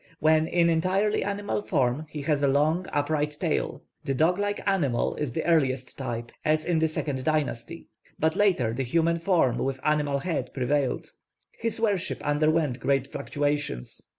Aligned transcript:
When 0.19 0.47
in 0.47 0.67
entirely 0.67 1.23
animal 1.23 1.61
form 1.61 2.07
he 2.09 2.23
has 2.23 2.41
a 2.41 2.47
long 2.47 2.87
upright 2.91 3.37
tail. 3.39 3.83
The 4.03 4.15
dog 4.15 4.39
like 4.39 4.59
animal 4.67 5.13
is 5.17 5.31
the 5.31 5.45
earliest 5.45 5.95
type, 5.95 6.31
as 6.43 6.65
in 6.65 6.79
the 6.79 6.87
second 6.87 7.23
dynasty; 7.23 7.87
but 8.17 8.35
later 8.35 8.73
the 8.73 8.81
human 8.81 9.19
form 9.19 9.59
with 9.59 9.79
animal 9.83 10.17
head 10.17 10.55
prevailed. 10.55 11.11
His 11.51 11.79
worship 11.79 12.23
underwent 12.23 12.79
great 12.79 13.05
fluctuations. 13.09 14.01